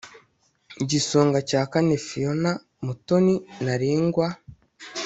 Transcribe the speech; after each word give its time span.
Igisonga 0.83 1.37
cya 1.49 1.61
Kane 1.71 1.95
Fiona 2.05 2.51
Mutoni 2.85 3.35
Naringwa 3.63 4.27